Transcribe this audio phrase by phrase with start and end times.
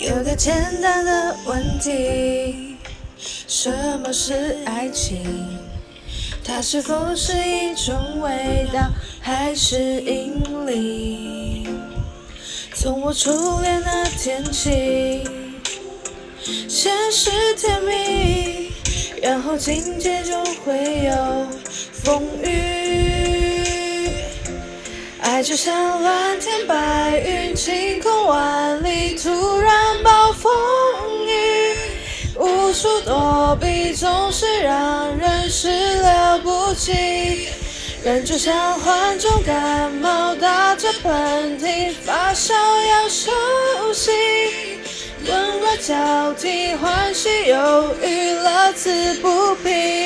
[0.00, 2.76] 有个简单的问题：
[3.46, 3.70] 什
[4.02, 5.22] 么是爱情？
[6.42, 8.80] 它是否是一种味道，
[9.20, 11.68] 还是引力？
[12.74, 15.22] 从我初恋那天起，
[16.66, 18.72] 先是甜蜜，
[19.20, 21.46] 然后紧接就会有
[21.92, 24.08] 风雨。
[25.20, 29.89] 爱就像蓝天白云，晴空万里，突然，
[32.70, 35.68] 无处躲避，总是让人始
[36.02, 37.48] 料不及。
[38.04, 43.32] 人就像患重感冒，打着喷嚏，发烧要休
[43.92, 44.12] 息，
[45.26, 49.99] 冷热交替，欢喜忧郁，乐此不疲。